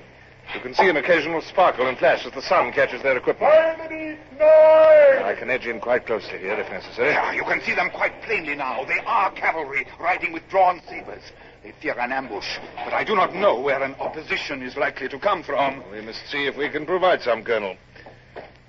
You 0.56 0.60
can 0.62 0.74
see 0.74 0.90
an 0.90 0.98
occasional 0.98 1.40
sparkle 1.42 1.88
and 1.88 1.96
flash 1.98 2.25
as 2.25 2.34
the 2.34 2.42
sun 2.42 2.72
catches 2.74 3.04
their 3.04 3.16
equipment. 3.16 3.52
I 3.52 5.36
can 5.38 5.52
edge 5.52 5.68
in 5.68 5.80
quite 5.80 6.08
closely 6.08 6.40
here 6.40 6.54
if 6.54 6.68
necessary. 6.72 7.12
Yeah, 7.12 7.32
you 7.34 7.44
can 7.44 7.62
see 7.62 7.75
them 7.75 7.92
quite 7.92 8.24
plainly 8.24 8.56
now. 8.56 8.86
They 8.86 9.00
are 9.06 9.32
cavalry 9.34 9.86
riding 10.00 10.34
with 10.34 10.50
drawn 10.50 10.82
sabers. 10.90 11.22
They 11.63 11.74
fear 11.80 11.98
an 12.00 12.12
ambush, 12.12 12.58
but 12.84 12.92
I 12.92 13.04
do 13.04 13.16
not 13.16 13.36
know 13.36 13.60
where 13.60 13.82
an 13.84 13.94
opposition 13.96 14.63
is 14.63 14.75
likely 14.75 15.08
to 15.10 15.20
come 15.20 15.44
from. 15.44 15.84
We 15.92 16.02
must 16.02 16.28
see 16.30 16.48
if 16.48 16.58
we 16.58 16.70
can 16.70 16.88
provide 16.88 17.22
some, 17.22 17.44
Colonel. 17.44 17.78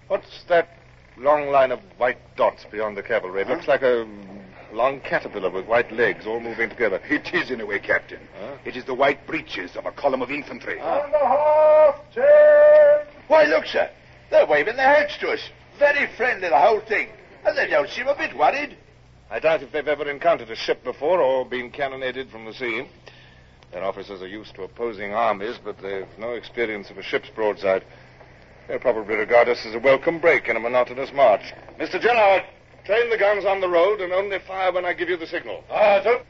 What's 0.08 0.44
that 0.48 0.68
long 1.16 1.48
line 1.48 1.72
of 1.72 1.80
white 1.96 2.18
dots 2.36 2.66
beyond 2.70 2.98
the 2.98 3.02
cavalry? 3.02 3.40
It 3.42 3.48
looks 3.48 3.66
like 3.66 3.82
a 3.82 4.06
long 4.74 5.00
caterpillar 5.00 5.50
with 5.50 5.66
white 5.66 5.92
legs 5.92 6.26
all 6.26 6.40
moving 6.40 6.68
together. 6.68 7.00
It 7.08 7.32
is 7.32 7.50
in 7.50 7.60
a 7.60 7.66
way, 7.66 7.78
Captain. 7.78 8.20
It 8.64 8.76
is 8.76 8.84
the 8.84 8.94
white 8.94 9.26
breeches 9.26 9.76
of 9.76 9.86
a 9.86 9.92
column 9.92 10.22
of 10.22 10.30
infantry. 10.30 10.78
Ah. 10.82 11.96
Why, 13.28 13.44
look, 13.44 13.66
sir. 13.66 13.90
They're 14.30 14.46
waving 14.46 14.76
their 14.76 14.94
hats 14.94 15.16
to 15.18 15.30
us. 15.30 15.40
Very 15.78 16.08
friendly, 16.16 16.48
the 16.48 16.58
whole 16.58 16.80
thing. 16.80 17.08
And 17.46 17.56
they 17.56 17.68
don't 17.68 17.88
seem 17.88 18.06
a 18.08 18.16
bit 18.16 18.36
worried. 18.36 18.76
I 19.30 19.40
doubt 19.40 19.62
if 19.62 19.72
they've 19.72 19.86
ever 19.86 20.08
encountered 20.10 20.50
a 20.50 20.56
ship 20.56 20.84
before 20.84 21.20
or 21.20 21.44
been 21.44 21.70
cannonaded 21.70 22.30
from 22.30 22.44
the 22.44 22.54
sea. 22.54 22.86
Their 23.72 23.84
officers 23.84 24.22
are 24.22 24.28
used 24.28 24.54
to 24.54 24.62
opposing 24.62 25.14
armies, 25.14 25.58
but 25.62 25.78
they've 25.82 26.06
no 26.18 26.32
experience 26.32 26.90
of 26.90 26.98
a 26.98 27.02
ship's 27.02 27.28
broadside. 27.30 27.84
They'll 28.68 28.78
probably 28.78 29.16
regard 29.16 29.48
us 29.48 29.66
as 29.66 29.74
a 29.74 29.78
welcome 29.78 30.20
break 30.20 30.48
in 30.48 30.56
a 30.56 30.60
monotonous 30.60 31.12
march. 31.12 31.42
Mr. 31.78 32.00
Gerard, 32.00 32.44
train 32.84 33.08
the 33.10 33.16
guns 33.16 33.44
on 33.44 33.60
the 33.60 33.68
road 33.68 34.00
and 34.00 34.12
only 34.12 34.38
fire 34.46 34.72
when 34.72 34.84
I 34.84 34.92
give 34.92 35.08
you 35.08 35.16
the 35.16 35.26
signal. 35.26 35.64
Ah, 35.70 36.00
sir. 36.02 36.22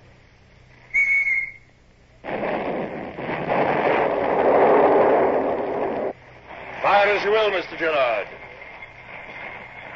Fire 6.82 7.08
as 7.08 7.24
you 7.24 7.30
will, 7.30 7.50
Mr. 7.50 7.78
Gerard. 7.78 8.28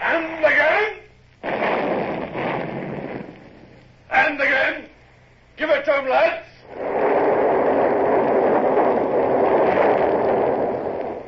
And 0.01 0.45
again. 0.45 0.99
And 4.11 4.41
again. 4.41 4.89
Give 5.57 5.71
it 5.71 5.85
to 5.85 5.99
him, 5.99 6.09
lads. 6.09 6.47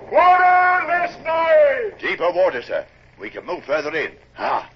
Quarter 0.09 0.87
less 0.89 1.17
nine. 1.25 1.99
Deeper 2.01 2.33
water, 2.33 2.63
sir. 2.63 2.87
We 3.21 3.31
can 3.31 3.45
move 3.45 3.65
further 3.65 3.95
in. 3.95 4.13
Ah. 4.39 4.69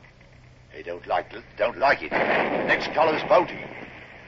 They 0.75 0.83
don't 0.83 1.07
like 1.07 1.31
don't 1.57 1.79
like 1.79 2.03
it. 2.03 2.11
Next 2.11 2.93
column's 2.95 3.23
boating. 3.29 3.63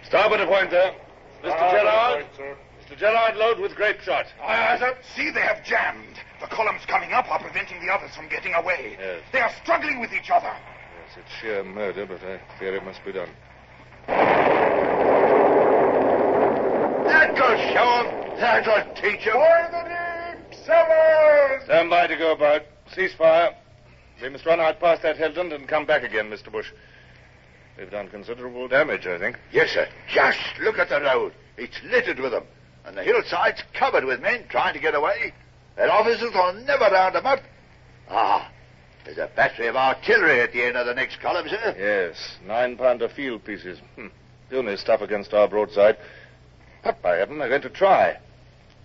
Starboard 0.05 0.41
a 0.41 0.47
point 0.47 0.71
there. 0.71 0.95
Mr. 1.43 1.51
Starboard 1.51 1.83
Gerard. 1.83 2.23
point, 2.23 2.37
sir. 2.37 2.57
Mr. 2.87 2.97
Gerard, 2.99 3.37
load 3.37 3.59
with 3.59 3.75
grape 3.75 4.01
shot. 4.01 4.27
Aye, 4.41 4.75
aye, 4.75 4.79
sir. 4.79 4.97
See, 5.17 5.31
they 5.33 5.41
have 5.41 5.65
jammed. 5.65 6.21
The 6.41 6.47
columns 6.47 6.83
coming 6.87 7.13
up 7.13 7.29
are 7.29 7.41
preventing 7.41 7.85
the 7.85 7.93
others 7.93 8.15
from 8.15 8.29
getting 8.29 8.55
away. 8.55 8.97
Yes. 8.99 9.23
They 9.33 9.41
are 9.41 9.51
struggling 9.63 9.99
with 10.01 10.13
each 10.13 10.31
other. 10.31 10.55
Yes, 10.55 11.19
it's 11.19 11.33
sheer 11.41 11.65
murder, 11.65 12.07
but 12.07 12.23
I 12.23 12.41
fear 12.61 12.77
it 12.77 12.85
must 12.85 13.05
be 13.05 13.11
done. 13.11 13.31
That'll 17.07 17.57
show 17.75 18.07
'em. 18.07 18.39
That'll 18.39 18.95
teach 18.95 19.27
'em. 19.27 19.33
For 19.33 19.69
the 19.73 19.83
deep 19.89 20.65
cellars. 20.65 21.65
Stand 21.65 21.91
by 21.91 22.07
to 22.07 22.17
go 22.17 22.33
about. 22.33 22.63
Cease 22.95 23.15
fire. 23.15 23.53
We 24.23 24.29
must 24.29 24.47
run 24.47 24.61
out 24.61 24.81
past 24.81 25.03
that 25.03 25.17
headland 25.17 25.53
and 25.53 25.69
come 25.69 25.87
back 25.87 26.03
again, 26.03 26.31
Mr. 26.31 26.51
Bush. 26.51 26.71
We've 27.79 27.91
done 27.91 28.09
considerable 28.09 28.69
damage, 28.69 29.07
I 29.07 29.19
think. 29.19 29.39
Yes, 29.53 29.71
sir. 29.71 29.87
Just 30.13 30.39
look 30.61 30.79
at 30.79 30.89
the 30.89 31.01
road. 31.01 31.33
It's 31.59 31.79
littered 31.85 32.19
with 32.19 32.33
them. 32.33 32.45
And 32.87 32.97
the 32.97 33.03
hillside's 33.03 33.63
covered 33.75 34.05
with 34.05 34.21
men 34.21 34.47
trying 34.49 34.73
to 34.75 34.81
get 34.81 34.95
away. 34.95 35.33
Their 35.77 35.91
officers 35.91 36.33
will 36.33 36.55
never 36.65 36.85
round 36.85 37.15
them 37.15 37.27
up. 37.27 37.41
Ah, 38.09 38.51
there's 39.05 39.19
a 39.19 39.31
battery 39.37 39.67
of 39.67 39.77
artillery 39.77 40.41
at 40.41 40.53
the 40.53 40.63
end 40.63 40.77
of 40.77 40.87
the 40.87 40.95
next 40.95 41.21
column, 41.21 41.49
sir. 41.49 41.75
Yes, 41.79 42.39
nine 42.47 42.77
pounder 42.77 43.09
field 43.09 43.45
pieces. 43.45 43.79
Hmm. 43.97 44.07
Puny 44.49 44.77
stuff 44.77 45.01
against 45.01 45.35
our 45.35 45.49
broadside. 45.49 45.97
But 46.83 47.03
by 47.03 47.17
heaven, 47.17 47.39
they're 47.39 47.49
going 47.49 47.63
to 47.63 47.71
try. 47.71 48.17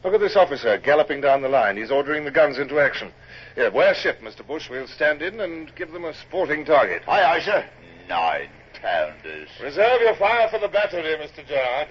Look 0.04 0.16
at 0.16 0.20
this 0.20 0.36
officer 0.36 0.78
galloping 0.80 1.22
down 1.22 1.42
the 1.42 1.50
line. 1.50 1.78
He's 1.78 1.92
ordering 1.92 2.26
the 2.26 2.32
guns 2.32 2.58
into 2.58 2.80
action. 2.80 3.12
Here, 3.56 3.70
wear 3.70 3.94
ship, 3.94 4.20
Mr. 4.22 4.46
Bush. 4.46 4.70
We'll 4.70 4.88
stand 4.88 5.22
in 5.22 5.40
and 5.40 5.74
give 5.76 5.92
them 5.92 6.06
a 6.06 6.14
sporting 6.14 6.66
target. 6.66 7.04
Aye, 7.08 7.24
aye, 7.24 7.40
sir. 7.40 7.70
Nine 8.10 8.50
pounders. 8.82 9.50
Reserve 9.62 10.02
your 10.02 10.16
fire 10.16 10.50
for 10.50 10.60
the 10.60 10.68
battery, 10.68 11.04
Mr. 11.18 11.46
Gerard. 11.48 11.88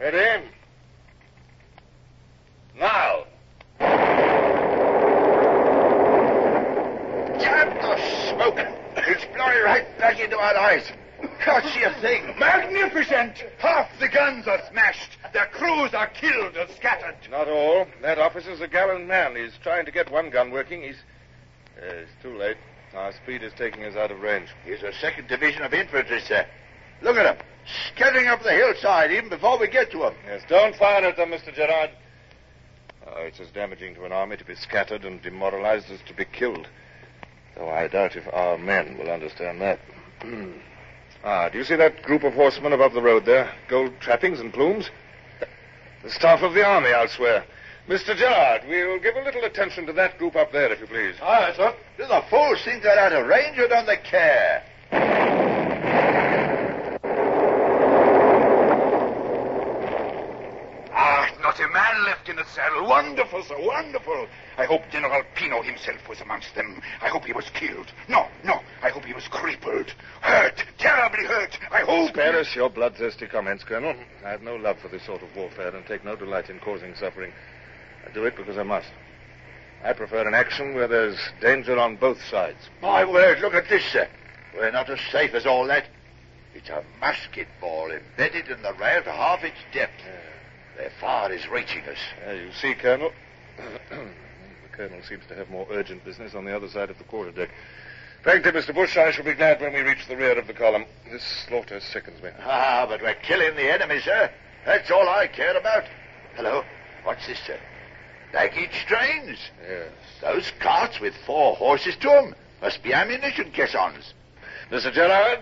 Ready? 0.00 0.46
Now. 2.78 3.24
Damn 7.38 7.74
the 7.74 8.30
smoke! 8.30 8.58
It's 8.96 9.24
blowing 9.36 9.62
right 9.64 9.86
back 9.98 10.18
into 10.18 10.38
our 10.38 10.56
eyes. 10.56 10.90
Can't 11.44 11.64
see 11.66 11.82
a 11.82 11.92
thing. 12.00 12.34
Magnificent! 12.38 13.44
Half 13.58 13.88
the 13.98 14.08
guns 14.08 14.46
are 14.46 14.60
smashed. 14.70 15.18
Their 15.32 15.46
crews 15.46 15.94
are 15.94 16.08
killed 16.08 16.56
or 16.56 16.66
scattered. 16.76 17.16
Not 17.30 17.48
all. 17.48 17.86
That 18.02 18.18
officer's 18.18 18.60
a 18.60 18.68
gallant 18.68 19.06
man. 19.06 19.36
He's 19.36 19.56
trying 19.62 19.84
to 19.86 19.90
get 19.92 20.10
one 20.10 20.30
gun 20.30 20.50
working. 20.50 20.82
He's. 20.82 20.96
Uh, 21.76 21.86
it's 21.86 22.10
too 22.22 22.36
late. 22.36 22.56
Our 22.94 23.12
speed 23.12 23.42
is 23.42 23.52
taking 23.56 23.84
us 23.84 23.96
out 23.96 24.10
of 24.10 24.20
range. 24.20 24.48
Here's 24.64 24.82
a 24.82 24.92
second 25.00 25.28
division 25.28 25.62
of 25.62 25.72
infantry, 25.72 26.20
sir. 26.20 26.46
Look 27.02 27.16
at 27.16 27.22
them. 27.22 27.46
Scattering 27.94 28.26
up 28.26 28.42
the 28.42 28.52
hillside 28.52 29.12
even 29.12 29.28
before 29.28 29.58
we 29.58 29.68
get 29.68 29.90
to 29.92 29.98
them. 29.98 30.14
Yes, 30.26 30.42
don't 30.48 30.74
fire 30.76 31.04
at 31.04 31.16
them, 31.16 31.30
Mr. 31.30 31.54
Gerard. 31.54 31.90
Oh, 33.06 33.22
it's 33.22 33.40
as 33.40 33.48
damaging 33.48 33.94
to 33.94 34.04
an 34.04 34.12
army 34.12 34.36
to 34.36 34.44
be 34.44 34.54
scattered 34.54 35.04
and 35.04 35.22
demoralized 35.22 35.90
as 35.90 36.00
to 36.08 36.14
be 36.14 36.24
killed. 36.24 36.68
Though 37.56 37.70
I 37.70 37.88
doubt 37.88 38.16
if 38.16 38.24
our 38.32 38.58
men 38.58 38.98
will 38.98 39.10
understand 39.10 39.60
that. 39.60 39.80
ah, 41.24 41.48
do 41.48 41.58
you 41.58 41.64
see 41.64 41.76
that 41.76 42.02
group 42.02 42.24
of 42.24 42.34
horsemen 42.34 42.72
above 42.72 42.92
the 42.92 43.02
road 43.02 43.24
there? 43.24 43.52
Gold 43.68 43.92
trappings 44.00 44.40
and 44.40 44.52
plumes? 44.52 44.90
The 46.02 46.10
staff 46.10 46.42
of 46.42 46.54
the 46.54 46.64
army, 46.64 46.90
I'll 46.90 47.08
swear. 47.08 47.44
Mr. 47.88 48.16
Gerard, 48.16 48.62
we'll 48.68 49.00
give 49.00 49.16
a 49.16 49.22
little 49.22 49.44
attention 49.44 49.84
to 49.86 49.92
that 49.94 50.16
group 50.18 50.36
up 50.36 50.52
there, 50.52 50.72
if 50.72 50.80
you 50.80 50.86
please. 50.86 51.16
Aye, 51.20 51.52
sir. 51.56 51.74
Do 51.98 52.06
the 52.06 52.22
fools 52.30 52.62
think 52.64 52.82
they're 52.82 52.98
out 52.98 53.12
of 53.12 53.26
range 53.26 53.58
or 53.58 53.68
don't 53.68 53.86
they 53.86 53.96
care? 53.96 54.62
Ah, 60.92 61.30
not 61.42 61.58
a 61.58 61.68
man 61.68 62.04
left 62.04 62.28
in 62.28 62.36
the 62.36 62.44
saddle. 62.44 62.86
Wonderful, 62.86 63.42
sir, 63.44 63.56
wonderful. 63.58 64.26
I 64.58 64.64
hope 64.66 64.82
General 64.92 65.22
Pino 65.34 65.62
himself 65.62 66.08
was 66.08 66.20
amongst 66.20 66.54
them. 66.54 66.80
I 67.00 67.08
hope 67.08 67.24
he 67.24 67.32
was 67.32 67.48
killed. 67.54 67.90
No, 68.08 68.26
no, 68.44 68.60
I 68.82 68.90
hope 68.90 69.04
he 69.04 69.14
was 69.14 69.26
crippled. 69.28 69.92
Hurt, 70.20 70.62
terribly 70.78 71.24
hurt. 71.24 71.58
I 71.70 71.82
Your 72.40 72.70
bloodthirsty 72.70 73.26
comments, 73.26 73.64
Colonel. 73.64 73.94
I 74.24 74.30
have 74.30 74.40
no 74.40 74.56
love 74.56 74.78
for 74.78 74.88
this 74.88 75.04
sort 75.04 75.22
of 75.22 75.28
warfare 75.36 75.76
and 75.76 75.84
take 75.84 76.06
no 76.06 76.16
delight 76.16 76.48
in 76.48 76.58
causing 76.58 76.94
suffering. 76.94 77.32
I 78.06 78.10
do 78.14 78.24
it 78.24 78.34
because 78.34 78.56
I 78.56 78.62
must. 78.62 78.88
I 79.84 79.92
prefer 79.92 80.26
an 80.26 80.32
action 80.32 80.74
where 80.74 80.88
there's 80.88 81.18
danger 81.42 81.78
on 81.78 81.96
both 81.96 82.16
sides. 82.30 82.56
My 82.80 83.04
word, 83.04 83.40
look 83.40 83.52
at 83.52 83.68
this, 83.68 83.84
sir. 83.92 84.08
We're 84.56 84.70
not 84.70 84.88
as 84.88 84.98
safe 85.12 85.34
as 85.34 85.44
all 85.44 85.66
that. 85.66 85.84
It's 86.54 86.70
a 86.70 86.82
musket 86.98 87.46
ball 87.60 87.90
embedded 87.90 88.48
in 88.48 88.62
the 88.62 88.72
rail 88.72 89.02
to 89.02 89.12
half 89.12 89.44
its 89.44 89.58
depth. 89.74 90.00
Their 90.78 90.90
fire 90.98 91.30
is 91.30 91.46
reaching 91.46 91.82
us. 91.82 91.98
Yeah, 92.24 92.32
you 92.32 92.52
see, 92.52 92.74
Colonel. 92.74 93.12
the 93.90 94.08
Colonel 94.72 95.02
seems 95.06 95.26
to 95.28 95.34
have 95.34 95.50
more 95.50 95.66
urgent 95.70 96.06
business 96.06 96.34
on 96.34 96.46
the 96.46 96.56
other 96.56 96.68
side 96.68 96.88
of 96.88 96.96
the 96.96 97.04
quarterdeck. 98.22 98.44
you, 98.44 98.60
Mr. 98.60 98.74
Bush, 98.74 98.96
I 98.96 99.10
shall 99.10 99.24
be 99.24 99.34
glad 99.34 99.60
when 99.60 99.72
we 99.72 99.80
reach 99.80 100.06
the 100.08 100.16
rear 100.16 100.38
of 100.38 100.46
the 100.46 100.52
column. 100.52 100.84
This 101.10 101.22
slaughter 101.48 101.80
sickens 101.80 102.22
me. 102.22 102.30
Ah, 102.42 102.86
but 102.88 103.02
we're 103.02 103.14
killing 103.14 103.54
the 103.56 103.72
enemy, 103.72 104.00
sir. 104.00 104.30
That's 104.66 104.90
all 104.90 105.08
I 105.08 105.26
care 105.26 105.56
about. 105.56 105.84
Hello? 106.36 106.64
What's 107.04 107.26
this, 107.26 107.38
sir? 107.46 107.58
Baggage 108.32 108.86
trains? 108.86 109.38
Yes. 109.68 109.88
Those 110.20 110.52
carts 110.60 111.00
with 111.00 111.14
four 111.26 111.56
horses 111.56 111.96
to 111.96 112.12
'em 112.12 112.34
must 112.62 112.82
be 112.82 112.92
ammunition 112.92 113.50
caissons. 113.52 114.14
Mr. 114.70 114.92
Gerard, 114.92 115.40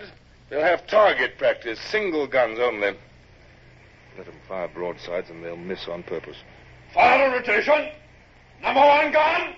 they'll 0.48 0.62
have 0.62 0.86
target 0.86 1.36
practice, 1.36 1.78
single 1.80 2.26
guns 2.26 2.58
only. 2.58 2.96
Let 4.16 4.26
them 4.26 4.40
fire 4.48 4.68
broadsides 4.68 5.28
and 5.30 5.44
they'll 5.44 5.56
miss 5.56 5.86
on 5.86 6.02
purpose. 6.02 6.36
Fire 6.94 7.30
rotation. 7.30 7.90
Number 8.62 8.80
one 8.80 9.12
gun. 9.12 9.54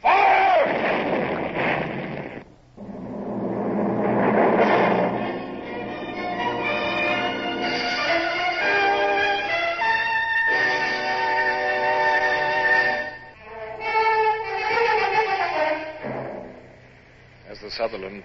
Fire! 0.00 1.21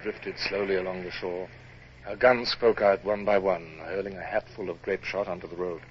Drifted 0.02 0.38
slowly 0.38 0.76
along 0.76 1.04
the 1.04 1.10
shore, 1.10 1.48
her 2.02 2.16
guns 2.16 2.50
spoke 2.50 2.80
out 2.80 3.04
one 3.04 3.24
by 3.24 3.38
one, 3.38 3.78
hurling 3.84 4.16
a 4.16 4.22
hatful 4.22 4.70
of 4.70 4.80
grape 4.82 5.04
shot 5.04 5.28
onto 5.28 5.46
the 5.46 5.56
road. 5.56 5.82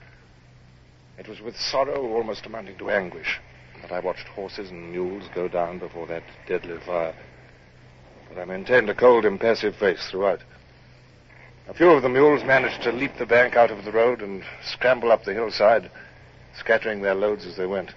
It 1.18 1.28
was 1.28 1.42
with 1.42 1.58
sorrow 1.58 2.14
almost 2.14 2.46
amounting 2.46 2.78
to 2.78 2.90
anguish 2.90 3.40
that 3.82 3.92
I 3.92 4.00
watched 4.00 4.28
horses 4.28 4.70
and 4.70 4.92
mules 4.92 5.30
go 5.34 5.48
down 5.48 5.80
before 5.80 6.08
that 6.08 6.24
deadly 6.48 6.78
fire. 6.80 7.16
But 8.30 8.42
I 8.42 8.46
maintained 8.46 8.90
a 8.90 8.96
cold, 8.96 9.26
impassive 9.26 9.76
face 9.76 10.10
throughout. 10.10 10.42
A 11.68 11.74
few 11.74 11.92
of 11.92 12.02
the 12.02 12.10
mules 12.10 12.44
managed 12.44 12.82
to 12.84 12.92
leap 12.92 13.18
the 13.18 13.26
bank 13.26 13.56
out 13.56 13.72
of 13.72 13.84
the 13.84 13.92
road 13.92 14.22
and 14.22 14.44
scramble 14.64 15.12
up 15.12 15.24
the 15.24 15.34
hillside, 15.34 15.92
scattering 16.58 17.02
their 17.02 17.16
loads 17.16 17.46
as 17.46 17.58
they 17.58 17.68
went. 17.68 17.94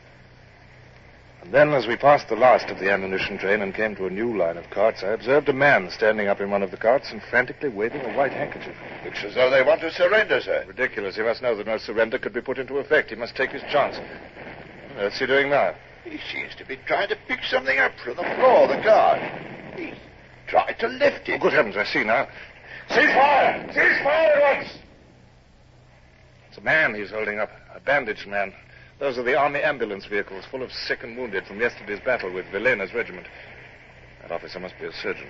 And 1.43 1.55
then, 1.55 1.71
as 1.73 1.87
we 1.87 1.97
passed 1.97 2.29
the 2.29 2.37
last 2.37 2.69
of 2.69 2.79
the 2.79 2.91
ammunition 2.93 3.39
train 3.39 3.63
and 3.63 3.75
came 3.75 3.97
to 3.97 4.07
a 4.07 4.11
new 4.11 4.37
line 4.37 4.59
of 4.59 4.69
carts, 4.69 5.03
I 5.03 5.09
observed 5.09 5.49
a 5.49 5.55
man 5.55 5.91
standing 5.91 6.29
up 6.29 6.41
in 6.41 6.51
one 6.51 6.63
of 6.63 6.71
the 6.71 6.77
carts 6.77 7.11
and 7.11 7.23
frantically 7.23 7.71
waving 7.71 8.03
a 8.03 8.13
white 8.17 8.33
handkerchief. 8.33 8.77
Looks 9.05 9.25
as 9.25 9.35
though 9.35 9.49
they 9.51 9.63
want 9.63 9.81
to 9.81 9.91
surrender, 9.91 10.41
sir. 10.43 10.65
Ridiculous. 10.69 11.17
He 11.17 11.23
must 11.23 11.41
know 11.41 11.57
that 11.57 11.67
no 11.67 11.79
surrender 11.79 12.19
could 12.19 12.35
be 12.35 12.43
put 12.43 12.59
into 12.59 12.77
effect. 12.79 13.09
He 13.11 13.17
must 13.17 13.35
take 13.37 13.51
his 13.51 13.63
chance. 13.73 13.97
What's 14.97 15.19
he 15.19 15.27
doing 15.27 15.49
now? 15.49 15.75
He 16.05 16.19
seems 16.33 16.55
to 16.57 16.65
be 16.67 16.77
trying 16.87 17.09
to 17.09 17.17
pick 17.27 17.41
something 17.45 17.79
up 17.79 17.93
from 18.05 18.17
the 18.17 18.23
floor 18.23 18.65
of 18.65 18.77
the 18.77 18.83
car. 18.83 19.17
He's 19.77 19.95
tried 20.47 20.75
to 20.81 20.89
lift 20.89 21.23
Oh, 21.29 21.33
it. 21.33 21.41
good 21.41 21.53
heavens, 21.55 21.77
I 21.77 21.85
see 21.85 22.05
now. 22.05 22.29
Cease 22.89 23.13
fire! 23.15 23.67
Cease 23.73 24.03
fire 24.03 24.33
at 24.33 24.57
once! 24.59 24.73
It's 26.49 26.59
a 26.59 26.63
man 26.63 26.95
he's 26.95 27.11
holding 27.11 27.39
up, 27.39 27.51
a 27.75 27.81
bandaged 27.81 28.27
man. 28.27 28.53
Those 29.01 29.17
are 29.17 29.23
the 29.23 29.35
army 29.35 29.61
ambulance 29.61 30.05
vehicles 30.05 30.45
full 30.51 30.63
of 30.63 30.71
sick 30.71 31.03
and 31.03 31.17
wounded 31.17 31.47
from 31.47 31.59
yesterday's 31.59 32.01
battle 32.01 32.31
with 32.31 32.45
Villena's 32.53 32.93
regiment. 32.93 33.27
That 34.21 34.31
officer 34.31 34.61
must 34.61 34.79
be 34.79 34.85
a 34.85 34.93
surgeon. 34.93 35.29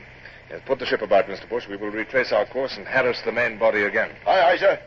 Yes, 0.50 0.60
put 0.66 0.80
the 0.80 0.86
ship 0.86 1.02
about, 1.02 1.26
Mr. 1.26 1.48
Bush. 1.48 1.68
We 1.68 1.76
will 1.76 1.90
retrace 1.90 2.32
our 2.32 2.44
course 2.46 2.76
and 2.76 2.84
harass 2.84 3.22
the 3.24 3.30
main 3.30 3.60
body 3.60 3.82
again. 3.82 4.10
Aye, 4.26 4.42
aye, 4.42 4.56
sir. 4.56 4.80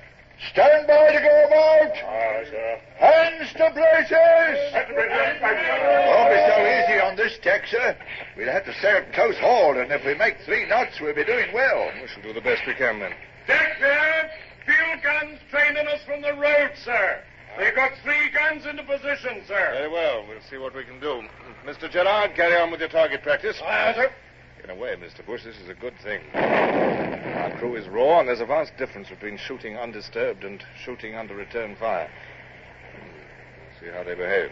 Stand 0.51 0.85
by 0.85 1.13
to 1.13 1.21
go 1.21 1.45
about. 1.47 1.95
Aye, 1.95 2.43
sir. 2.51 2.81
Hands 2.99 3.53
to 3.53 3.71
places. 3.71 4.73
Have 4.73 4.87
to 4.89 4.93
bring 4.93 5.09
them 5.09 5.39
back. 5.39 5.63
Won't 6.11 6.29
be 6.35 6.39
so 6.51 6.59
easy 6.67 6.99
on 6.99 7.15
this 7.15 7.39
deck, 7.41 7.63
sir. 7.67 7.95
We'll 8.35 8.51
have 8.51 8.65
to 8.65 8.73
sail 8.81 9.05
close 9.13 9.37
hauled, 9.37 9.77
and 9.77 9.93
if 9.93 10.03
we 10.05 10.13
make 10.15 10.35
three 10.43 10.67
knots, 10.67 10.99
we'll 10.99 11.15
be 11.15 11.23
doing 11.23 11.53
well. 11.53 11.89
We 12.01 12.07
shall 12.09 12.21
do 12.23 12.33
the 12.33 12.41
best 12.41 12.63
we 12.67 12.73
can 12.73 12.99
then. 12.99 13.13
Deck 13.47 13.79
there! 13.79 14.29
Field 14.65 15.01
guns 15.01 15.39
training 15.49 15.87
us 15.87 16.01
from 16.05 16.21
the 16.21 16.33
road, 16.33 16.71
sir. 16.83 17.23
They've 17.57 17.75
got 17.75 17.91
three 18.03 18.29
guns 18.33 18.65
into 18.65 18.83
position, 18.83 19.43
sir. 19.47 19.69
Very 19.73 19.89
well. 19.91 20.25
We'll 20.27 20.41
see 20.49 20.57
what 20.57 20.73
we 20.75 20.83
can 20.83 20.99
do. 20.99 21.21
Mr. 21.65 21.89
Gerard, 21.89 22.35
carry 22.35 22.55
on 22.59 22.71
with 22.71 22.79
your 22.79 22.89
target 22.89 23.21
practice. 23.21 23.61
Aye, 23.63 23.93
sir. 23.95 24.11
In 24.63 24.69
a 24.69 24.75
way, 24.75 24.95
Mr. 24.95 25.25
Bush, 25.25 25.43
this 25.43 25.57
is 25.57 25.69
a 25.69 25.73
good 25.73 25.93
thing. 26.03 26.21
Our 26.33 27.55
crew 27.59 27.75
is 27.75 27.87
raw, 27.89 28.19
and 28.19 28.27
there's 28.27 28.39
a 28.39 28.45
vast 28.45 28.75
difference 28.77 29.09
between 29.09 29.37
shooting 29.37 29.77
undisturbed 29.77 30.43
and 30.43 30.63
shooting 30.83 31.15
under 31.15 31.35
return 31.35 31.75
fire. 31.75 32.09
Hmm, 32.95 33.85
See 33.85 33.91
how 33.91 34.03
they 34.03 34.15
behave. 34.15 34.49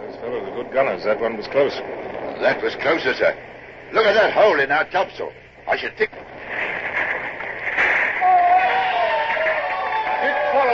Those 0.00 0.16
fellows 0.20 0.48
are 0.48 0.62
good 0.62 0.72
gunners. 0.72 1.04
That 1.04 1.20
one 1.20 1.36
was 1.36 1.46
close. 1.48 1.74
That 2.40 2.62
was 2.62 2.74
closer, 2.76 3.14
sir. 3.14 3.36
Look 3.92 4.06
at 4.06 4.14
that 4.14 4.32
hole 4.32 4.58
in 4.58 4.70
our 4.72 4.88
topsail. 4.90 5.30
I 5.68 5.76
should 5.76 5.96
think. 5.96 6.10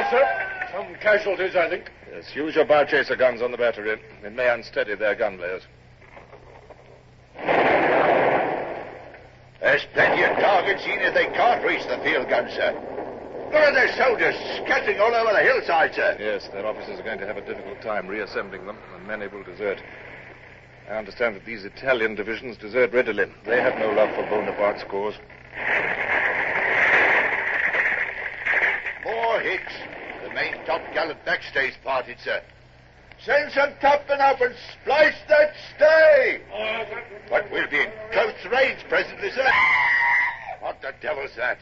Big 0.01 0.11
follow, 0.11 0.23
sir. 0.23 0.71
Some 0.73 0.95
casualties, 0.97 1.57
I 1.57 1.69
think. 1.69 1.91
Yes, 2.13 2.35
use 2.35 2.55
your 2.55 2.65
bow 2.65 2.85
chaser 2.85 3.17
guns 3.17 3.43
on 3.43 3.51
the 3.51 3.59
battery. 3.59 4.01
It 4.23 4.33
may 4.33 4.49
unsteady 4.49 4.95
their 4.95 5.15
gun 5.15 5.39
layers. 5.39 5.63
There's 9.61 9.85
plenty 9.93 10.23
of 10.23 10.37
targets, 10.39 10.83
even 10.87 11.01
if 11.01 11.15
they 11.15 11.27
can't 11.27 11.65
reach 11.65 11.83
the 11.87 11.99
field 12.03 12.29
guns, 12.29 12.53
sir. 12.53 12.73
Look 13.53 13.61
at 13.61 13.75
their 13.75 13.93
soldiers 13.97 14.35
scattering 14.65 15.01
all 15.01 15.15
over 15.15 15.33
the 15.33 15.43
hillside, 15.43 15.95
sir. 15.95 16.17
Yes, 16.19 16.49
their 16.53 16.65
officers 16.65 16.99
are 16.99 17.03
going 17.03 17.19
to 17.19 17.27
have 17.27 17.37
a 17.37 17.45
difficult 17.45 17.83
time 17.83 18.07
reassembling 18.07 18.65
them, 18.65 18.79
and 18.95 19.07
many 19.07 19.27
will 19.27 19.43
desert. 19.43 19.83
I 20.89 20.95
understand 20.95 21.37
that 21.37 21.45
these 21.45 21.65
Italian 21.65 22.15
divisions 22.15 22.57
desert 22.57 22.93
readily. 22.93 23.27
They 23.45 23.61
have 23.61 23.79
no 23.79 23.91
love 23.91 24.15
for 24.15 24.23
Bonaparte's 24.31 24.85
cause. 24.85 25.15
More 29.41 29.51
hits. 29.51 29.73
The 30.23 30.35
main 30.35 30.53
topgallant 30.67 31.25
backstay's 31.25 31.75
parted, 31.83 32.19
sir. 32.23 32.43
Send 33.25 33.53
some 33.53 33.71
topmen 33.81 34.21
up 34.21 34.41
and 34.41 34.55
splice 34.83 35.15
that 35.29 35.53
stay. 35.77 36.41
But 37.31 37.51
we'll 37.51 37.69
be 37.69 37.81
in 37.81 37.91
close 38.13 38.35
range 38.51 38.81
presently, 38.89 39.31
sir. 39.31 39.49
What 40.61 40.81
the 40.83 40.93
devil's 41.01 41.35
that? 41.37 41.59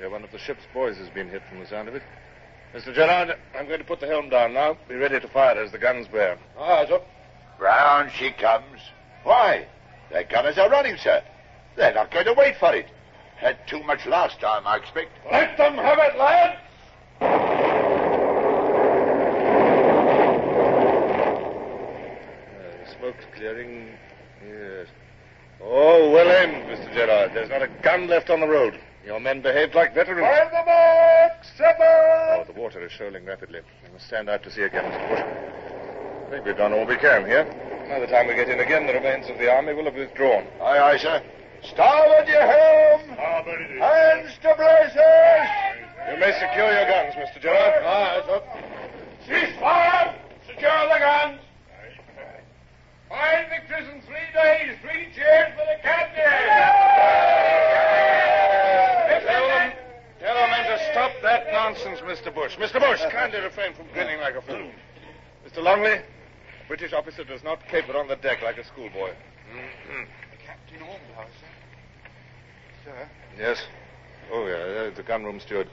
Yeah, 0.00 0.08
one 0.08 0.22
of 0.22 0.30
the 0.30 0.38
ship's 0.38 0.62
boys 0.72 0.96
has 0.98 1.08
been 1.10 1.28
hit 1.28 1.42
from 1.48 1.60
the 1.60 1.66
sound 1.66 1.88
of 1.88 1.94
it. 1.96 2.02
Mr. 2.74 2.94
Gerard, 2.94 3.36
I'm 3.58 3.66
going 3.66 3.78
to 3.80 3.84
put 3.84 4.00
the 4.00 4.06
helm 4.06 4.28
down 4.28 4.52
now. 4.54 4.76
Be 4.88 4.94
ready 4.94 5.18
to 5.18 5.28
fire 5.28 5.60
as 5.60 5.72
the 5.72 5.78
guns 5.78 6.06
bear. 6.08 6.38
Ah, 6.58 6.80
Aye, 6.82 6.86
sir. 6.88 7.00
Round 7.60 8.10
she 8.12 8.30
comes. 8.32 8.80
Why? 9.24 9.66
Their 10.10 10.24
gunners 10.24 10.58
are 10.58 10.70
running, 10.70 10.96
sir. 10.96 11.22
They're 11.76 11.94
not 11.94 12.12
going 12.12 12.26
to 12.26 12.34
wait 12.34 12.56
for 12.58 12.72
it. 12.74 12.86
Had 13.36 13.58
too 13.66 13.82
much 13.82 14.06
last 14.06 14.40
time, 14.40 14.66
I 14.66 14.76
expect. 14.76 15.10
Let 15.30 15.56
them 15.56 15.74
have 15.74 15.98
it, 15.98 16.16
lads. 16.18 16.60
Uh, 17.20 17.26
smoke's 22.98 23.24
clearing. 23.36 23.96
Yes. 24.46 24.88
Oh, 25.62 26.10
well 26.10 26.30
aimed, 26.30 26.66
Mr. 26.66 26.92
Gerard. 26.92 27.32
There's 27.34 27.48
not 27.50 27.62
a 27.62 27.68
gun 27.82 28.06
left 28.08 28.30
on 28.30 28.40
the 28.40 28.48
road. 28.48 28.78
Your 29.04 29.20
men 29.20 29.42
behaved 29.42 29.74
like 29.74 29.94
veterans. 29.94 30.22
Fire 30.26 30.48
the 30.50 30.64
mark, 30.64 31.44
seven. 31.56 31.76
Oh, 31.80 32.44
the 32.46 32.58
water 32.58 32.84
is 32.84 32.92
shoaling 32.92 33.24
rapidly. 33.24 33.60
We 33.84 33.92
must 33.92 34.06
stand 34.06 34.28
out 34.30 34.42
to 34.44 34.50
sea 34.50 34.62
again, 34.62 34.84
Mr. 34.84 35.08
Bush. 35.10 35.20
I 36.26 36.30
think 36.30 36.46
we've 36.46 36.56
done 36.56 36.72
all 36.72 36.86
we 36.86 36.96
can 36.96 37.26
here. 37.26 37.44
By 37.88 38.00
the 38.00 38.06
time 38.06 38.26
we 38.28 38.34
get 38.34 38.48
in 38.48 38.60
again, 38.60 38.86
the 38.86 38.94
remains 38.94 39.28
of 39.28 39.36
the 39.38 39.50
army 39.50 39.74
will 39.74 39.84
have 39.84 39.94
withdrawn. 39.94 40.46
Aye, 40.62 40.78
aye, 40.78 40.96
sir. 40.96 41.22
Starboard 41.62 42.28
your 42.28 42.40
helm! 42.40 43.02
Starboard 43.14 43.60
Hands 43.78 44.32
to 44.42 44.54
braces! 44.56 45.63
You 46.10 46.18
may 46.20 46.32
secure 46.32 46.70
your 46.70 46.86
guns, 46.86 47.14
Mr. 47.14 47.40
Gerard. 47.40 47.82
Aye, 47.82 48.22
sir. 48.26 48.42
Cease 49.26 49.58
fire! 49.58 50.14
Secure 50.46 50.88
the 50.92 50.98
guns! 50.98 51.40
Five 53.08 53.48
victories 53.48 53.88
in 53.88 54.02
three 54.02 54.28
days. 54.34 54.76
Three 54.82 55.08
cheers 55.14 55.48
for 55.56 55.64
the 55.64 55.80
captain! 55.82 56.24
Tell 59.24 59.48
them, 59.48 59.72
tell 60.20 60.34
them 60.34 60.50
to 60.66 60.78
stop 60.92 61.12
that 61.22 61.46
nonsense, 61.52 62.00
Mr. 62.00 62.34
Bush. 62.34 62.56
Mr. 62.56 62.80
Bush, 62.80 63.00
kindly 63.10 63.40
refrain 63.40 63.72
from 63.74 63.86
grinning 63.92 64.20
like 64.20 64.34
a 64.34 64.42
fool. 64.42 64.70
Mr. 65.48 65.62
Longley, 65.62 66.00
British 66.68 66.92
officer 66.92 67.24
does 67.24 67.42
not 67.42 67.66
caper 67.68 67.96
on 67.96 68.08
the 68.08 68.16
deck 68.16 68.42
like 68.42 68.58
a 68.58 68.64
schoolboy. 68.64 69.10
Mhm. 69.54 70.06
Captain 70.44 70.82
Ormsby, 70.82 71.32
sir. 71.40 72.90
Sir? 72.90 73.08
Yes. 73.38 73.62
Oh, 74.32 74.46
yeah, 74.46 74.54
uh, 74.90 74.90
the 74.96 75.02
gunroom 75.02 75.40
steward. 75.40 75.68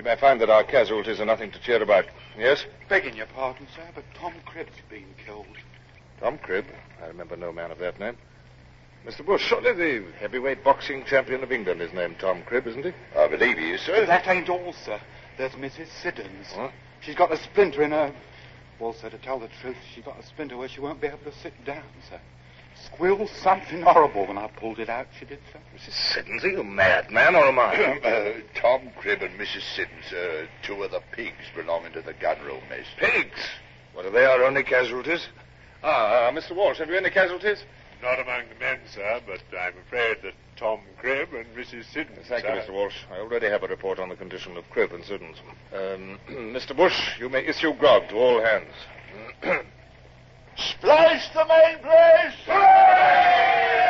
You 0.00 0.04
may 0.04 0.16
find 0.16 0.40
that 0.40 0.48
our 0.48 0.64
casualties 0.64 1.20
are 1.20 1.26
nothing 1.26 1.50
to 1.50 1.60
cheer 1.60 1.82
about. 1.82 2.06
Yes? 2.38 2.64
Begging 2.88 3.16
your 3.16 3.26
pardon, 3.26 3.66
sir, 3.76 3.86
but 3.94 4.02
Tom 4.14 4.32
Cribb's 4.46 4.80
been 4.88 5.04
killed. 5.26 5.58
Tom 6.20 6.38
Cribb. 6.38 6.64
I 7.02 7.06
remember 7.08 7.36
no 7.36 7.52
man 7.52 7.70
of 7.70 7.78
that 7.80 8.00
name. 8.00 8.16
Mr. 9.06 9.26
Bush, 9.26 9.42
surely 9.42 9.74
the 9.74 10.10
heavyweight 10.12 10.64
boxing 10.64 11.04
champion 11.04 11.42
of 11.42 11.52
England 11.52 11.82
is 11.82 11.92
named 11.92 12.16
Tom 12.18 12.42
Cribb, 12.44 12.66
isn't 12.66 12.86
he? 12.86 12.92
I 13.14 13.28
believe 13.28 13.58
he 13.58 13.72
is, 13.72 13.82
sir. 13.82 14.06
That 14.06 14.26
ain't 14.26 14.48
all, 14.48 14.72
sir. 14.72 14.98
There's 15.36 15.52
Mrs. 15.52 15.88
Siddons. 16.02 16.46
What? 16.56 16.72
She's 17.02 17.14
got 17.14 17.30
a 17.30 17.36
splinter 17.36 17.82
in 17.82 17.90
her. 17.90 18.14
Well, 18.78 18.94
sir, 18.94 19.10
to 19.10 19.18
tell 19.18 19.38
the 19.38 19.50
truth, 19.60 19.76
she's 19.94 20.04
got 20.06 20.18
a 20.18 20.24
splinter 20.24 20.56
where 20.56 20.68
she 20.68 20.80
won't 20.80 21.02
be 21.02 21.08
able 21.08 21.30
to 21.30 21.38
sit 21.42 21.52
down, 21.66 21.84
sir. 22.08 22.22
Squealed 22.86 23.28
something 23.42 23.82
horrible 23.82 24.26
when 24.26 24.38
I 24.38 24.48
pulled 24.48 24.78
it 24.78 24.88
out, 24.88 25.06
she 25.18 25.26
did, 25.26 25.38
sir. 25.52 25.58
Mrs. 25.76 26.14
Siddons, 26.14 26.44
are 26.44 26.50
you 26.50 26.64
mad, 26.64 27.10
man, 27.10 27.34
or 27.34 27.44
am 27.44 27.58
I? 27.58 27.98
uh, 28.04 28.32
Tom 28.54 28.90
Cribb 28.98 29.22
and 29.22 29.38
Mrs. 29.38 29.62
Siddons 29.74 30.12
are 30.12 30.48
two 30.62 30.82
of 30.82 30.90
the 30.90 31.00
pigs 31.12 31.44
belonging 31.54 31.92
to 31.92 32.02
the 32.02 32.14
gunroom 32.14 32.62
miss. 32.68 32.86
Pigs? 32.98 33.40
What 33.92 34.06
are 34.06 34.10
they 34.10 34.24
our 34.24 34.44
only 34.44 34.62
casualties? 34.62 35.28
Ah, 35.82 36.28
uh, 36.28 36.32
Mr. 36.32 36.54
Walsh, 36.54 36.78
have 36.78 36.88
you 36.88 36.96
any 36.96 37.10
casualties? 37.10 37.64
Not 38.02 38.18
among 38.18 38.48
the 38.48 38.58
men, 38.58 38.78
sir, 38.94 39.20
but 39.26 39.40
I'm 39.58 39.74
afraid 39.86 40.18
that 40.22 40.32
Tom 40.56 40.80
Cribb 40.98 41.34
and 41.34 41.46
Mrs. 41.54 41.84
Siddons. 41.92 42.26
Thank 42.28 42.44
you, 42.44 42.50
Mr. 42.50 42.72
Walsh. 42.72 42.96
I 43.10 43.18
already 43.18 43.46
have 43.46 43.62
a 43.62 43.68
report 43.68 43.98
on 43.98 44.08
the 44.08 44.16
condition 44.16 44.56
of 44.56 44.68
Cribb 44.70 44.92
and 44.92 45.04
Siddons. 45.04 45.36
Um, 45.72 46.18
Mr. 46.30 46.74
Bush, 46.74 47.18
you 47.18 47.28
may 47.28 47.44
issue 47.44 47.74
grog 47.74 48.08
to 48.08 48.16
all 48.16 48.42
hands. 48.42 48.72
Splice 50.56 51.28
the 51.34 51.44
main 51.46 51.82
brace! 51.82 53.89